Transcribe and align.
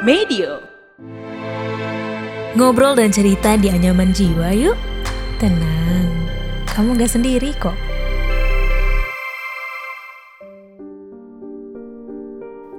Medio. 0.00 0.64
Ngobrol 2.56 2.96
dan 2.96 3.12
cerita 3.12 3.60
di 3.60 3.68
anyaman 3.68 4.16
jiwa 4.16 4.48
yuk. 4.56 4.72
Tenang, 5.36 6.08
kamu 6.72 6.96
gak 6.96 7.12
sendiri 7.12 7.52
kok. 7.60 7.76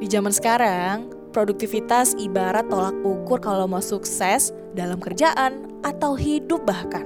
Di 0.02 0.10
zaman 0.10 0.34
sekarang, 0.34 1.14
produktivitas 1.30 2.18
ibarat 2.18 2.66
tolak 2.74 2.98
ukur 3.06 3.38
kalau 3.38 3.70
mau 3.70 3.86
sukses 3.86 4.50
dalam 4.74 4.98
kerjaan 4.98 5.70
atau 5.86 6.18
hidup 6.18 6.66
bahkan. 6.66 7.06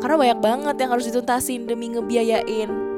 Karena 0.00 0.16
banyak 0.16 0.40
banget 0.40 0.76
yang 0.80 0.96
harus 0.96 1.04
dituntasin 1.04 1.68
demi 1.68 1.92
ngebiayain. 1.92 2.89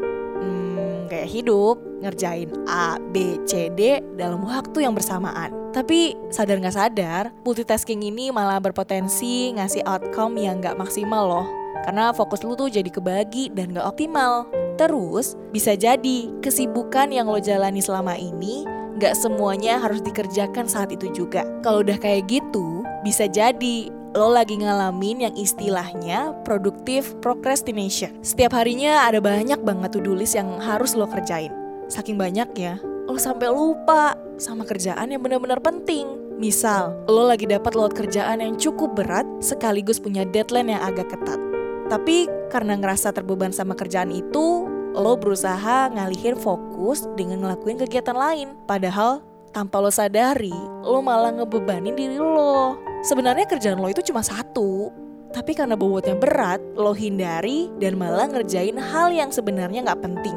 Kayak 1.12 1.28
hidup, 1.28 1.76
ngerjain 2.00 2.48
A, 2.64 2.96
B, 3.12 3.36
C, 3.44 3.68
D 3.76 4.00
dalam 4.16 4.48
waktu 4.48 4.88
yang 4.88 4.96
bersamaan. 4.96 5.52
Tapi 5.76 6.16
sadar 6.32 6.56
nggak 6.56 6.72
sadar, 6.72 7.36
multitasking 7.44 8.00
ini 8.00 8.32
malah 8.32 8.56
berpotensi 8.56 9.52
ngasih 9.52 9.84
outcome 9.84 10.40
yang 10.40 10.64
nggak 10.64 10.72
maksimal 10.80 11.28
loh. 11.28 11.46
Karena 11.84 12.16
fokus 12.16 12.40
lu 12.40 12.56
tuh 12.56 12.72
jadi 12.72 12.88
kebagi 12.88 13.52
dan 13.52 13.76
nggak 13.76 13.84
optimal. 13.84 14.48
Terus, 14.80 15.36
bisa 15.52 15.76
jadi 15.76 16.32
kesibukan 16.40 17.12
yang 17.12 17.28
lo 17.28 17.36
jalani 17.36 17.84
selama 17.84 18.16
ini 18.16 18.64
nggak 18.96 19.12
semuanya 19.12 19.76
harus 19.84 20.00
dikerjakan 20.00 20.64
saat 20.64 20.96
itu 20.96 21.12
juga. 21.12 21.44
Kalau 21.60 21.84
udah 21.84 22.00
kayak 22.00 22.24
gitu, 22.32 22.80
bisa 23.04 23.28
jadi 23.28 23.92
lo 24.12 24.28
lagi 24.28 24.60
ngalamin 24.60 25.24
yang 25.28 25.34
istilahnya 25.36 26.36
produktif 26.44 27.16
procrastination. 27.24 28.12
Setiap 28.20 28.52
harinya 28.52 29.08
ada 29.08 29.24
banyak 29.24 29.60
banget 29.64 29.96
to-do 29.96 30.12
list 30.12 30.36
yang 30.36 30.60
harus 30.60 30.92
lo 30.92 31.08
kerjain. 31.08 31.52
Saking 31.88 32.20
banyaknya, 32.20 32.76
lo 33.08 33.16
sampai 33.16 33.48
lupa 33.48 34.16
sama 34.36 34.68
kerjaan 34.68 35.08
yang 35.08 35.24
benar-benar 35.24 35.64
penting. 35.64 36.04
Misal, 36.36 36.92
lo 37.08 37.24
lagi 37.24 37.48
dapat 37.48 37.72
load 37.72 37.96
kerjaan 37.96 38.44
yang 38.44 38.56
cukup 38.60 38.92
berat 38.96 39.24
sekaligus 39.40 39.96
punya 39.96 40.28
deadline 40.28 40.76
yang 40.76 40.82
agak 40.84 41.08
ketat. 41.12 41.40
Tapi 41.88 42.28
karena 42.52 42.76
ngerasa 42.76 43.16
terbeban 43.16 43.52
sama 43.52 43.72
kerjaan 43.72 44.12
itu, 44.12 44.68
lo 44.92 45.12
berusaha 45.16 45.88
ngalihin 45.92 46.36
fokus 46.36 47.08
dengan 47.16 47.44
ngelakuin 47.44 47.80
kegiatan 47.80 48.16
lain. 48.16 48.48
Padahal 48.68 49.24
tanpa 49.52 49.78
lo 49.78 49.92
sadari, 49.92 50.56
lo 50.82 50.98
malah 51.04 51.30
ngebebanin 51.36 51.94
diri 51.94 52.16
lo. 52.16 52.80
Sebenarnya 53.04 53.44
kerjaan 53.44 53.78
lo 53.78 53.92
itu 53.92 54.00
cuma 54.08 54.24
satu, 54.24 54.88
tapi 55.32 55.52
karena 55.52 55.76
bobotnya 55.76 56.16
berat, 56.16 56.58
lo 56.74 56.96
hindari 56.96 57.68
dan 57.76 58.00
malah 58.00 58.26
ngerjain 58.32 58.80
hal 58.80 59.12
yang 59.12 59.28
sebenarnya 59.28 59.84
nggak 59.84 60.02
penting. 60.02 60.36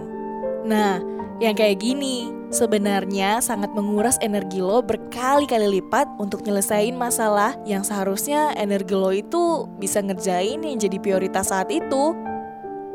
Nah, 0.68 1.00
yang 1.40 1.56
kayak 1.56 1.84
gini 1.84 2.32
sebenarnya 2.48 3.44
sangat 3.44 3.76
menguras 3.76 4.16
energi 4.24 4.64
lo 4.64 4.80
berkali-kali 4.80 5.80
lipat 5.80 6.08
untuk 6.16 6.48
nyelesain 6.48 6.96
masalah 6.96 7.52
yang 7.68 7.84
seharusnya 7.84 8.56
energi 8.56 8.96
lo 8.96 9.12
itu 9.12 9.68
bisa 9.76 10.00
ngerjain 10.00 10.64
yang 10.64 10.80
jadi 10.80 10.98
prioritas 11.00 11.52
saat 11.52 11.68
itu. 11.72 12.16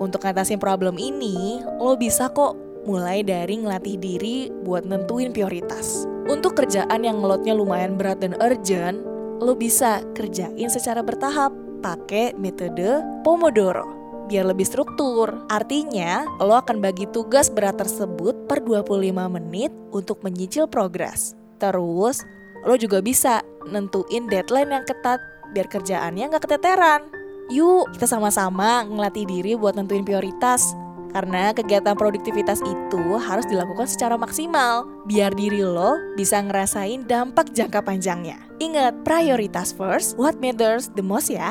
Untuk 0.01 0.25
ngatasin 0.25 0.57
problem 0.57 0.97
ini, 0.97 1.61
lo 1.77 1.93
bisa 2.01 2.33
kok 2.33 2.70
mulai 2.85 3.21
dari 3.21 3.61
ngelatih 3.61 3.97
diri 4.01 4.37
buat 4.65 4.87
nentuin 4.89 5.33
prioritas. 5.35 6.09
Untuk 6.31 6.57
kerjaan 6.57 7.03
yang 7.03 7.21
ngelotnya 7.21 7.53
lumayan 7.57 7.99
berat 7.99 8.23
dan 8.23 8.39
urgent, 8.39 9.03
lo 9.41 9.57
bisa 9.57 10.05
kerjain 10.15 10.69
secara 10.69 11.01
bertahap 11.01 11.51
pakai 11.81 12.37
metode 12.37 13.01
Pomodoro 13.25 14.01
biar 14.31 14.47
lebih 14.47 14.63
struktur. 14.63 15.43
Artinya, 15.51 16.23
lo 16.39 16.55
akan 16.55 16.79
bagi 16.79 17.11
tugas 17.11 17.51
berat 17.51 17.83
tersebut 17.83 18.47
per 18.47 18.63
25 18.63 19.11
menit 19.27 19.75
untuk 19.91 20.23
menyicil 20.23 20.71
progres. 20.71 21.35
Terus, 21.59 22.23
lo 22.63 22.79
juga 22.79 23.03
bisa 23.03 23.43
nentuin 23.67 24.31
deadline 24.31 24.71
yang 24.71 24.85
ketat 24.87 25.19
biar 25.51 25.67
kerjaannya 25.67 26.31
nggak 26.31 26.47
keteteran. 26.47 27.11
Yuk, 27.51 27.91
kita 27.99 28.07
sama-sama 28.07 28.87
ngelatih 28.87 29.27
diri 29.27 29.59
buat 29.59 29.75
nentuin 29.75 30.07
prioritas. 30.07 30.71
Karena 31.11 31.51
kegiatan 31.51 31.99
produktivitas 31.99 32.63
itu 32.63 33.19
harus 33.19 33.47
dilakukan 33.51 33.91
secara 33.91 34.15
maksimal 34.15 34.87
biar 35.11 35.35
diri 35.35 35.63
lo 35.67 35.99
bisa 36.15 36.39
ngerasain 36.39 37.07
dampak 37.07 37.51
jangka 37.51 37.83
panjangnya. 37.83 38.39
Ingat, 38.63 39.03
prioritas 39.03 39.75
first, 39.75 40.15
what 40.15 40.39
matters 40.39 40.91
the 40.95 41.03
most 41.03 41.31
ya. 41.31 41.51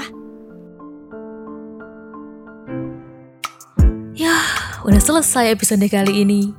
Yah, 4.20 4.48
udah 4.84 5.00
selesai 5.00 5.56
episode 5.56 5.88
kali 5.88 6.28
ini. 6.28 6.52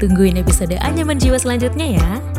Tungguin 0.00 0.40
episode 0.40 0.74
Anyaman 0.80 1.20
Jiwa 1.20 1.36
selanjutnya 1.36 2.00
ya. 2.00 2.31